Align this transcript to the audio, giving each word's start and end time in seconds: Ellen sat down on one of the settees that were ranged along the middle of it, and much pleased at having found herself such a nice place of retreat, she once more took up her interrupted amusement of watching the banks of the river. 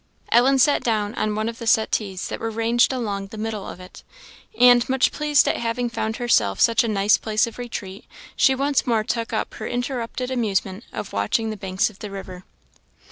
Ellen 0.31 0.57
sat 0.57 0.83
down 0.83 1.13
on 1.13 1.35
one 1.35 1.47
of 1.47 1.59
the 1.59 1.67
settees 1.67 2.29
that 2.29 2.39
were 2.39 2.49
ranged 2.49 2.91
along 2.91 3.27
the 3.27 3.37
middle 3.37 3.67
of 3.69 3.79
it, 3.79 4.01
and 4.59 4.89
much 4.89 5.11
pleased 5.11 5.47
at 5.47 5.57
having 5.57 5.91
found 5.91 6.15
herself 6.17 6.59
such 6.59 6.83
a 6.83 6.87
nice 6.87 7.19
place 7.19 7.45
of 7.45 7.59
retreat, 7.59 8.05
she 8.35 8.55
once 8.55 8.87
more 8.87 9.03
took 9.03 9.31
up 9.31 9.53
her 9.53 9.67
interrupted 9.67 10.31
amusement 10.31 10.85
of 10.91 11.13
watching 11.13 11.51
the 11.51 11.55
banks 11.55 11.91
of 11.91 11.99
the 11.99 12.09
river. 12.09 12.45